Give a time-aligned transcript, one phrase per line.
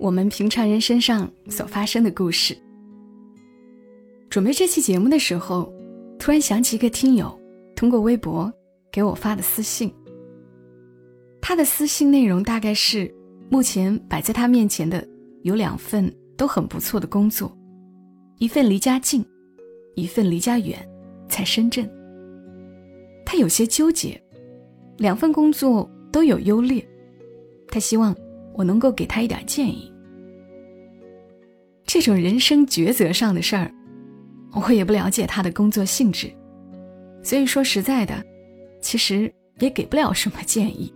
[0.00, 2.56] 我们平常人身上所发生的故事。
[4.30, 5.70] 准备这期节目的时候，
[6.18, 7.38] 突然想起一个听友
[7.76, 8.50] 通过微博
[8.90, 9.92] 给我发的私信。
[11.38, 13.14] 他的私信内容大概是：
[13.50, 15.06] 目前摆在他面前的
[15.42, 17.54] 有两份都很不错的工作，
[18.38, 19.22] 一份离家近，
[19.96, 20.78] 一份离家远，
[21.28, 21.86] 在深圳。
[23.26, 24.18] 他有些纠结，
[24.96, 26.82] 两份工作都有优劣，
[27.68, 28.16] 他希望
[28.60, 29.90] 我能够给他一点建议。
[31.86, 33.72] 这种人生抉择上的事儿，
[34.52, 36.30] 我也不了解他的工作性质，
[37.22, 38.22] 所以说实在的，
[38.82, 40.92] 其实也给不了什么建议，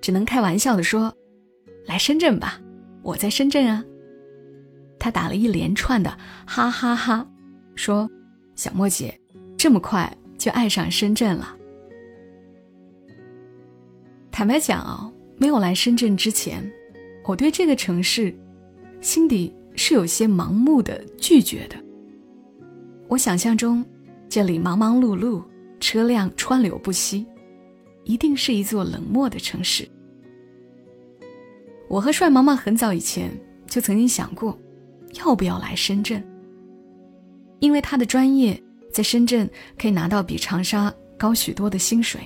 [0.00, 1.14] 只能开玩笑的说
[1.84, 2.58] ：“来深圳吧，
[3.02, 3.84] 我在深圳啊。”
[4.98, 6.08] 他打了一连串的
[6.46, 7.28] 哈哈哈，
[7.74, 8.10] 说
[8.56, 9.14] ：“小莫姐，
[9.58, 11.54] 这么快就爱上深圳了。”
[14.32, 16.68] 坦白讲啊、没有来深圳之前，
[17.28, 18.34] 我对这个城市
[19.02, 21.76] 心底是有些盲目的拒绝的。
[23.06, 23.84] 我想象中，
[24.30, 25.44] 这里忙忙碌碌，
[25.78, 27.26] 车辆川流不息，
[28.04, 29.86] 一定是一座冷漠的城市。
[31.86, 33.30] 我和帅毛毛很早以前
[33.66, 34.58] 就曾经想过，
[35.18, 36.26] 要不要来深圳，
[37.60, 38.58] 因为他的专业
[38.90, 39.46] 在深圳
[39.78, 42.22] 可以拿到比长沙高许多的薪水。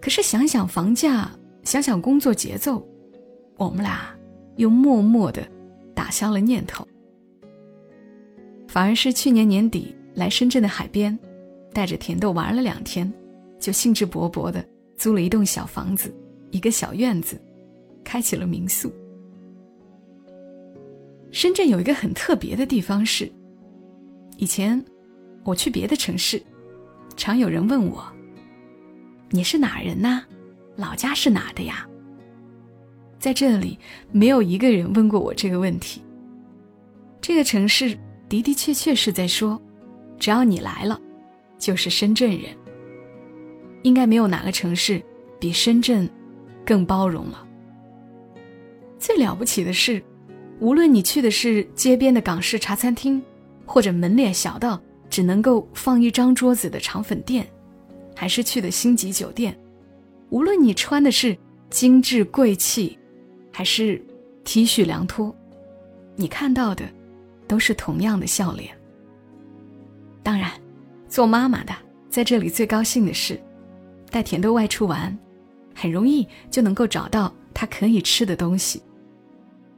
[0.00, 1.28] 可是想想房价，
[1.64, 2.86] 想想工作节奏，
[3.60, 4.08] 我们俩
[4.56, 5.46] 又默默的
[5.94, 6.86] 打消了念头。
[8.66, 11.16] 反而是去年年底来深圳的海边，
[11.70, 13.12] 带着甜豆玩了两天，
[13.58, 16.10] 就兴致勃勃的租了一栋小房子，
[16.50, 17.38] 一个小院子，
[18.02, 18.90] 开启了民宿。
[21.30, 23.30] 深圳有一个很特别的地方是，
[24.38, 24.82] 以前
[25.44, 26.42] 我去别的城市，
[27.14, 28.02] 常有人问我。
[29.28, 30.22] 你是哪人呐？
[30.76, 31.86] 老家是哪的呀？
[33.20, 33.78] 在这里，
[34.10, 36.02] 没有一个人问过我这个问题。
[37.20, 37.96] 这个城市
[38.30, 39.60] 的的确确是在说，
[40.18, 40.98] 只要你来了，
[41.58, 42.56] 就是深圳人。
[43.82, 45.02] 应该没有哪个城市
[45.38, 46.08] 比深圳
[46.64, 47.46] 更包容了。
[48.98, 50.02] 最了不起的是，
[50.58, 53.22] 无论你去的是街边的港式茶餐厅，
[53.66, 57.46] 或者门脸小到只能够放一张桌子的肠粉店。
[58.16, 59.58] 还是去的星级酒店，
[60.30, 61.36] 无论你穿的是
[61.70, 62.98] 精致贵气，
[63.60, 64.02] 还是
[64.42, 65.36] T 恤凉拖，
[66.16, 66.82] 你看到的
[67.46, 68.74] 都是同样的笑脸。
[70.22, 70.50] 当然，
[71.10, 71.74] 做妈妈的
[72.08, 73.38] 在这里最高兴的是，
[74.10, 75.14] 带甜豆外出玩，
[75.74, 78.82] 很容易就能够找到他可以吃的东西。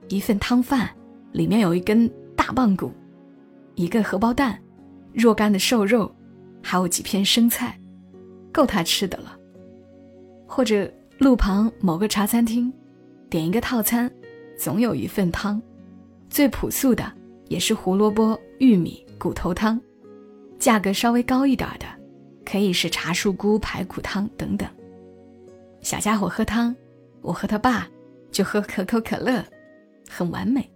[0.09, 0.89] 一份汤饭
[1.33, 2.93] 里面有一根大棒骨，
[3.75, 4.57] 一个荷包蛋，
[5.13, 6.15] 若干的瘦肉，
[6.63, 7.77] 还有几片生菜。
[8.53, 9.37] 够他吃的了。
[10.47, 10.89] 或者
[11.19, 12.73] 路旁某个茶餐厅，
[13.33, 14.13] 点一个套餐，
[14.59, 15.59] 总有一份汤，
[16.29, 17.11] 最朴素的
[17.49, 19.81] 也是胡萝卜、玉米、骨头汤，
[20.59, 21.87] 价格稍微高一点的，
[22.45, 24.69] 可以是茶树菇排骨汤等等。
[25.81, 26.77] 小家伙喝汤，
[27.23, 27.89] 我和他爸
[28.31, 29.43] 就喝可口可乐，
[30.11, 30.71] 很完美。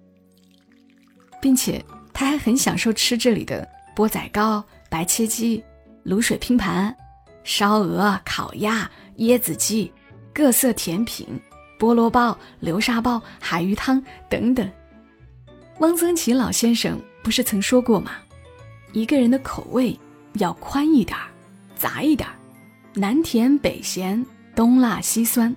[1.42, 1.84] 并且
[2.14, 5.62] 他还很享受吃这里的钵仔糕、白切鸡、
[6.06, 6.96] 卤水拼盘。
[7.44, 9.92] 烧鹅、烤鸭、椰子鸡、
[10.32, 11.28] 各色甜品、
[11.78, 14.70] 菠萝包、流沙包、海鱼汤等等。
[15.78, 18.12] 汪曾祺老先生不是曾说过吗？
[18.92, 19.98] 一个人的口味
[20.34, 21.26] 要宽一点儿，
[21.76, 22.34] 杂一点儿，
[22.94, 25.54] 南甜北咸，东辣西酸，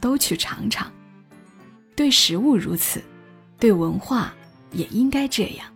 [0.00, 0.90] 都去尝尝。
[1.96, 3.02] 对食物如此，
[3.58, 4.32] 对文化
[4.72, 5.66] 也应该这样。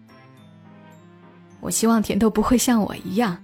[1.61, 3.37] 我希望甜豆不会像我一样。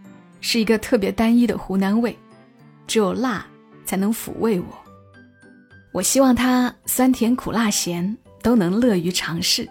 [0.44, 2.18] 是一个特别单一的湖南味，
[2.88, 3.46] 只有辣
[3.84, 4.81] 才能抚慰我。
[5.92, 9.68] 我希望他酸甜苦辣咸都能乐于尝试。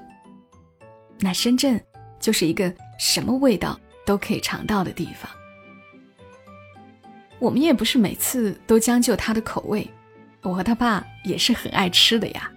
[1.19, 1.83] 那深圳
[2.19, 5.29] 就是一个什么味道都可以尝到的地方。
[7.39, 9.89] 我们也不是每次都将就他的口味，
[10.43, 12.51] 我和他爸也是很爱吃的呀。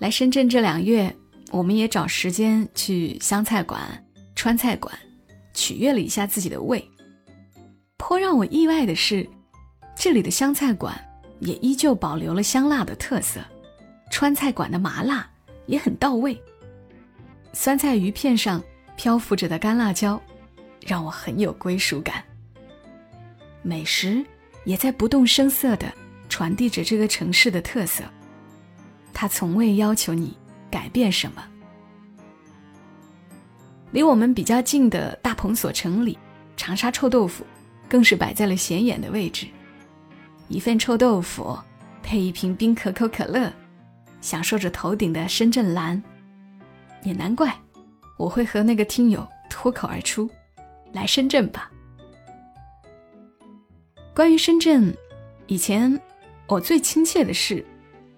[0.00, 1.14] 来深圳这两月，
[1.52, 3.80] 我们也找时间去湘菜馆、
[4.34, 4.92] 川菜馆，
[5.54, 6.84] 取悦了一下自己的胃。
[7.96, 9.28] 颇让我意外的是，
[9.96, 10.96] 这里的湘菜馆
[11.40, 13.40] 也依旧保留了香辣的特色，
[14.10, 15.28] 川菜馆的麻辣
[15.66, 16.40] 也很到位。
[17.52, 18.62] 酸菜鱼片上
[18.96, 20.20] 漂浮着的干辣椒，
[20.86, 22.22] 让我很有归属感。
[23.62, 24.24] 美食
[24.64, 25.92] 也在不动声色地
[26.28, 28.04] 传递着这个城市的特色，
[29.12, 30.36] 它从未要求你
[30.70, 31.44] 改变什么。
[33.90, 36.18] 离我们比较近的大鹏所城里，
[36.56, 37.44] 长沙臭豆腐
[37.88, 39.46] 更是摆在了显眼的位置。
[40.48, 41.58] 一份臭豆腐
[42.02, 43.52] 配一瓶冰可口可乐，
[44.20, 46.02] 享受着头顶的深圳蓝，
[47.02, 47.54] 也难怪
[48.16, 50.28] 我会和那个听友脱口而出
[50.92, 51.70] ：“来深圳吧。”
[54.14, 54.92] 关于深圳，
[55.46, 56.00] 以前
[56.46, 57.64] 我最亲切的是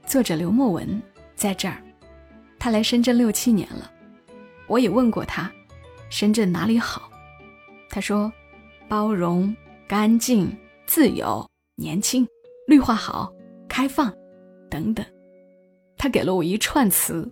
[0.06, 1.02] 作者刘墨文
[1.34, 1.76] 在这儿，
[2.58, 3.90] 他来深圳六七年了，
[4.66, 5.50] 我也问过他。
[6.08, 7.10] 深圳哪里好？
[7.88, 8.32] 他说：
[8.88, 9.54] 包容、
[9.86, 10.56] 干净、
[10.86, 11.46] 自由、
[11.80, 12.28] 年轻、
[12.66, 13.32] 绿化好、
[13.66, 14.14] 开放，
[14.70, 15.04] 等等。
[15.96, 17.26] 他给了我一串词。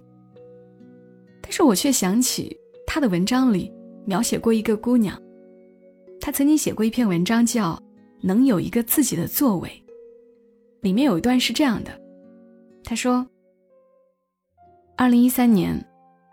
[1.43, 3.71] 但是我却想起他的文章里
[4.07, 5.21] 描写过一个姑娘。
[6.19, 7.75] 他曾经写过一篇文章，叫
[8.23, 9.69] 《能有一个自己的座位》，
[10.81, 12.01] 里面有一段是这样的。
[12.83, 13.27] 他说：
[14.97, 15.79] 二零一三年，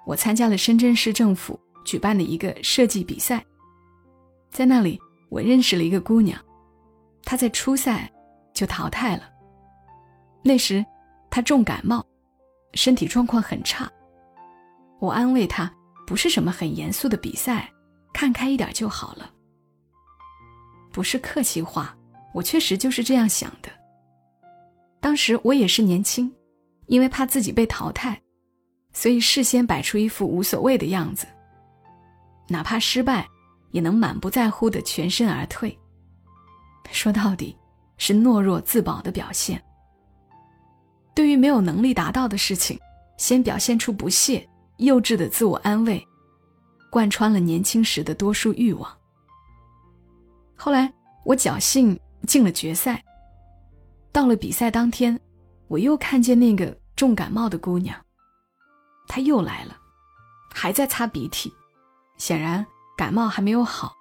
[0.07, 1.59] 我参加了深圳市政府。
[1.83, 3.45] 举办的一个设计比赛，
[4.49, 6.35] 在那里我认识了一个姑娘，
[7.25, 8.09] 他在初赛
[8.53, 9.23] 就淘汰了。
[10.43, 10.85] 那时
[11.29, 12.05] 他重感冒，
[12.75, 13.91] 身体状况很差。
[14.99, 15.69] 我安慰他，
[16.05, 17.69] 不是什么很严肃的比赛，
[18.13, 19.29] 看开一点就好了。
[20.93, 21.97] 不是客气话，
[22.33, 23.69] 我确实就是这样想的。
[25.01, 26.33] 当时我也是年轻，
[26.85, 28.19] 因为怕自己被淘汰，
[28.93, 31.27] 所以事先摆出一副无所谓的样子。
[32.47, 33.27] 哪怕失败，
[33.71, 35.77] 也能满不在乎的全身而退。
[36.91, 37.57] 说到底，
[37.97, 39.61] 是懦弱自保的表现。
[41.13, 42.79] 对于没有能力达到的事情，
[43.17, 44.47] 先表现出不屑、
[44.77, 46.05] 幼稚的自我安慰，
[46.89, 48.91] 贯穿了年轻时的多数欲望。
[50.55, 50.93] 后来，
[51.23, 51.97] 我侥幸
[52.27, 53.01] 进了决赛。
[54.11, 55.19] 到了比赛当天，
[55.67, 57.97] 我又看见那个重感冒的姑娘，
[59.07, 59.77] 她又来了，
[60.53, 61.51] 还在擦鼻涕。
[62.17, 62.65] 显然
[62.95, 63.93] 感冒还没有好。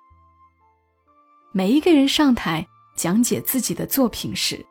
[1.53, 2.65] 每一个人上台
[2.97, 4.65] 讲解自己的作品时，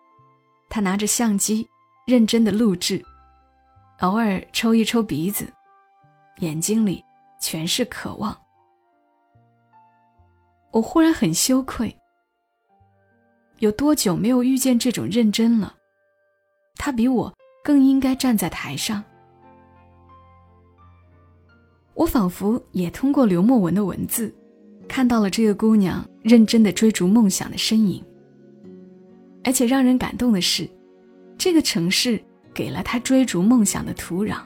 [0.70, 1.68] 他拿着相机
[2.08, 3.04] 认真的录制，
[4.00, 5.52] 偶尔抽一抽鼻子，
[6.40, 7.04] 眼睛里
[7.40, 8.36] 全是渴望。
[10.72, 11.96] 我忽然很羞愧，
[13.60, 15.76] 有多久没有遇见这种认真了？
[16.76, 17.32] 他比我
[17.64, 19.04] 更应该站在台上。
[21.94, 24.34] 我仿佛也通过刘墨文的文字，
[24.88, 28.04] 看到了这个姑娘认真的追逐梦想的身影。
[29.44, 30.70] 而且让人感动的是，
[31.38, 32.22] 这个城市
[32.54, 34.38] 给了他追逐梦想的土壤。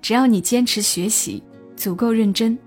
[0.00, 1.42] 只要你坚持学习，
[1.76, 2.58] 足够认真，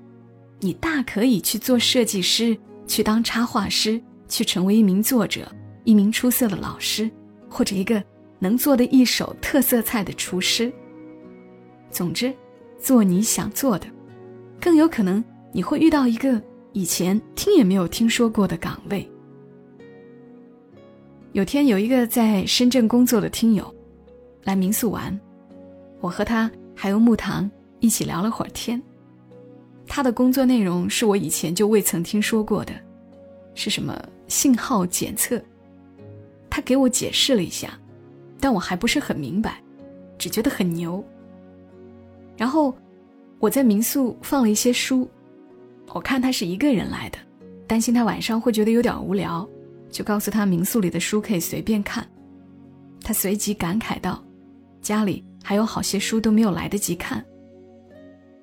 [0.60, 2.58] 你大可以去做设计师，
[2.88, 5.52] 去当插画师，去成为一名作者，
[5.84, 7.10] 一名出色的老师，
[7.50, 8.04] 或者一个
[8.40, 10.72] 能做的一手特色菜的厨师。
[11.90, 12.34] 总之。
[12.78, 13.88] 做你想做的，
[14.62, 16.40] 更有可能你会遇到一个
[16.72, 19.10] 以前听也没有听说过的岗位。
[21.36, 23.76] 有天有一个在深圳工作的听友
[24.46, 25.20] 来民宿玩，
[26.00, 27.52] 我和他还有木糖
[27.82, 28.82] 一起聊了会儿天。
[29.86, 32.72] 他的工作内容是我以前就未曾听说过的，
[33.54, 35.38] 是什么信号检测？
[36.50, 37.78] 他给我解释了一下，
[38.40, 39.62] 但我还不是很明白，
[40.18, 41.04] 只觉得很牛。
[42.38, 42.74] 然后，
[43.40, 45.06] 我在民宿放了一些书，
[45.90, 47.18] 我看他是一个人来的，
[47.68, 49.46] 担心他晚上会觉得有点无聊，
[49.96, 52.06] 就告诉他民宿里的书可以随便看。
[53.02, 54.22] 他随即感慨道
[54.84, 57.24] ：“家里还有好些书都没有来得及看。”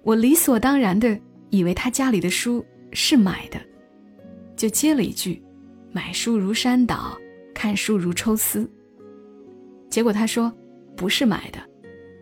[0.03, 3.61] 我理所当然的以为他家里的书是买的，
[4.57, 5.43] 就接了一句
[5.93, 7.19] ：“买书如山倒，
[7.53, 8.67] 看书如抽丝。”
[9.91, 10.51] 结果他说
[10.97, 11.59] ：“不是买的，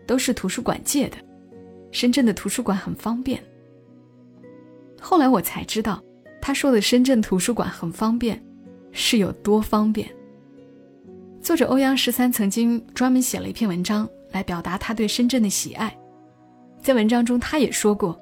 [0.08, 1.16] 都是图书馆借的。”
[1.92, 3.40] 深圳的图书馆很方便。
[5.00, 6.02] 后来我才知道，
[6.42, 8.42] 他说的深圳图书馆很方便，
[8.92, 10.08] 是有多方便。
[11.42, 15.96] 作者欧阳十三曾经专门写了一篇文章来表达他对深圳的喜爱。
[16.82, 18.18] 在文章中，他也说过，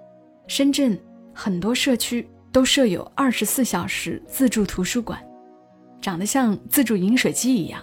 [0.46, 0.98] 深圳
[1.34, 5.18] 很多社区都设有二十四小时自助图书馆，
[6.00, 7.82] 长得像自助饮水机一样，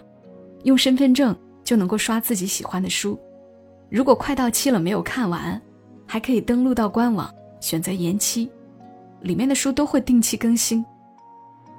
[0.63, 3.19] 用身份证就能够刷自己喜欢的书。
[3.89, 5.61] 如果快到期了没有看完，
[6.05, 8.49] 还可以登录到官网选择延期，
[9.21, 10.83] 里面的书都会定期更新。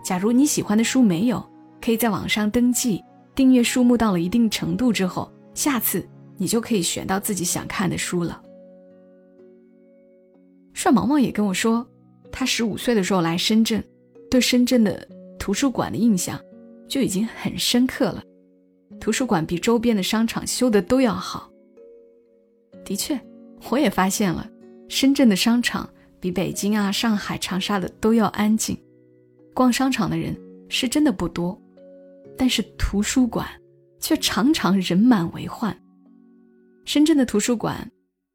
[0.06, 1.44] 假如你喜欢的书没有，
[1.82, 3.02] 可以在网上登记
[3.34, 8.40] 订阅书目到了一定程度之后，下次你就可以选到自己想看的书了。
[10.72, 11.84] 帅毛毛也跟我说，
[12.30, 13.82] 他十五岁的时候来深圳，
[14.30, 15.08] 对深圳的
[15.40, 16.40] 图书馆的印象
[16.86, 18.22] 就已经很深刻了。
[19.00, 21.50] 图书馆比周边的商场修的都要好。
[22.84, 23.20] 的确，
[23.70, 24.48] 我也发现了，
[24.88, 28.78] 深圳的商场比北京啊、上海、长沙的都要安静，
[29.56, 31.58] 逛商场的人是真的不多，
[32.36, 33.48] 但是图书馆
[33.98, 35.74] 却常常人满为患。
[36.84, 37.90] 深圳的图书馆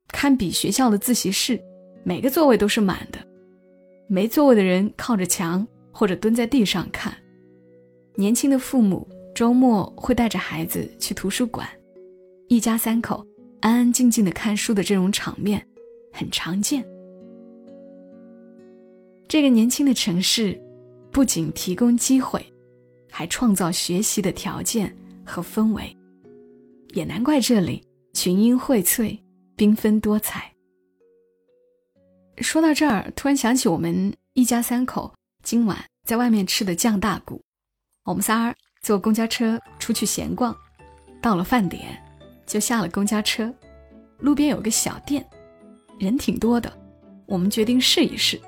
[0.07, 1.61] 堪比学校的自习室，
[2.03, 3.19] 每个座位都是满的，
[4.07, 7.15] 没座位的人靠着墙或者蹲在地上看。
[8.15, 11.69] 年轻的父母周末会带着孩子去图书馆，
[12.47, 13.23] 一家三口。
[13.59, 15.63] 安安静静的看书的这种场面，
[16.11, 16.83] 很常见。
[19.27, 20.59] 这个年轻的城市，
[21.11, 22.43] 不仅提供机会，
[23.09, 25.95] 还创造学习的条件和氛围，
[26.93, 29.19] 也难怪这里群英荟萃，
[29.57, 30.51] 缤纷多彩。
[32.37, 35.13] 说到这儿，突然想起我们一家三口
[35.43, 37.41] 今晚在外面吃的酱大骨。
[38.03, 40.55] 我们仨坐公交车出去闲逛，
[41.21, 42.01] 到了饭点。
[42.47, 43.53] 就下了公交车，
[44.19, 45.25] 路边有个小店，
[45.99, 46.71] 人挺多的。
[47.25, 48.41] 我们决定试一试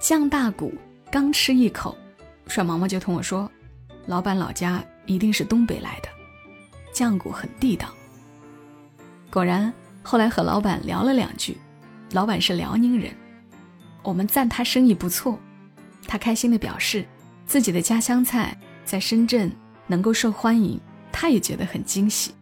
[0.00, 0.72] 酱大骨。
[1.10, 1.96] 刚吃一口，
[2.46, 3.50] 帅毛毛就同我说
[4.06, 6.08] ：“老板老家一定是东北来的，
[6.92, 7.88] 酱骨很地道。”
[9.30, 9.72] 果然，
[10.02, 11.56] 后来和老板聊了两句，
[12.12, 13.10] 老板是辽宁人。
[14.02, 15.38] 我们赞他生意不错，
[16.06, 17.06] 他开心的表示，
[17.46, 19.50] 自己的家乡菜在深圳
[19.86, 20.78] 能够受欢迎，
[21.10, 22.34] 他也觉得很惊喜。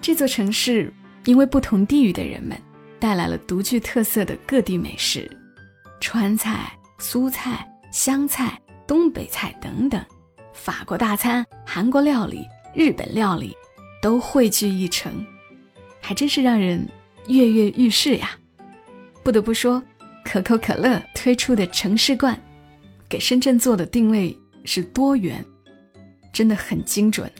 [0.00, 0.90] 这座城市
[1.26, 2.58] 因为不同地域的人们
[2.98, 5.30] 带来了独具特色的各地美食，
[6.00, 10.04] 川菜、苏菜、湘菜、东北菜等等，
[10.52, 13.56] 法国大餐、韩国料理、日本料理
[14.02, 15.24] 都汇聚一城，
[16.00, 16.86] 还真是让人
[17.28, 18.36] 跃跃欲试呀！
[19.22, 19.82] 不得不说，
[20.24, 22.38] 可口可乐推出的城市罐，
[23.08, 25.44] 给深圳做的定位是多元，
[26.32, 27.30] 真的很精准。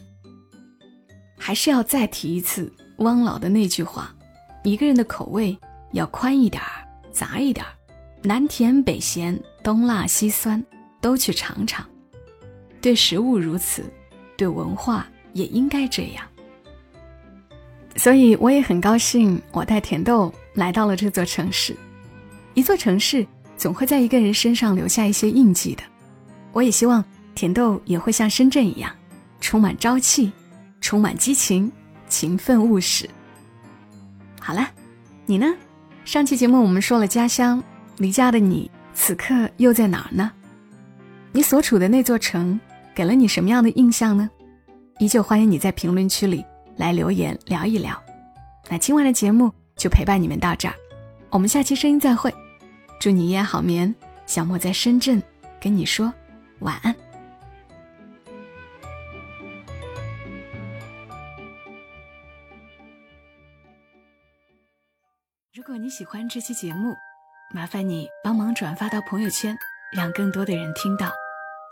[1.37, 4.15] 还是要再提一次汪老的那句话：
[4.63, 5.59] 一个人的口味
[5.93, 7.73] 要宽一点儿、杂一点儿，
[8.23, 10.63] 南甜北咸、东辣西酸
[11.01, 11.87] 都去尝尝。
[12.81, 13.85] 对食物如此，
[14.37, 16.25] 对文化也应该这样。
[17.97, 21.77] 所以我也很高兴，我带甜豆来到了这座城市。
[22.55, 25.83] 一座城市总会在一个人身上留下一些印记的。
[26.53, 28.93] 我也希望甜豆也会像深圳一样，
[29.41, 30.31] 充满朝气。
[30.81, 31.71] 充满激情，
[32.09, 33.11] 勤奋务实。
[34.41, 34.71] 好了，
[35.27, 35.53] 你呢？
[36.05, 37.61] 上期节目我们说了家乡，
[37.99, 40.31] 离家的你此刻又在哪儿呢？
[41.33, 42.59] 你所处的那座城
[42.95, 44.31] 给了你什么样的印象呢？
[44.99, 46.45] 依旧欢迎你在评论区里
[46.77, 48.01] 来留言聊一聊。
[48.71, 50.75] 那今晚的节目就陪伴你们到这儿，
[51.31, 52.33] 我们下期声音再会。
[53.01, 53.93] 祝你一夜好眠，
[54.27, 55.23] 小莫在深圳
[55.61, 56.13] 跟你说
[56.61, 56.95] 晚安。
[65.55, 66.95] 如果你喜欢这期节目，
[67.55, 69.57] 麻烦你帮忙转发到朋友圈，
[69.91, 71.11] 让更多的人听到。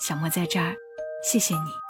[0.01, 0.75] 小莫在这儿，
[1.23, 1.86] 谢谢你。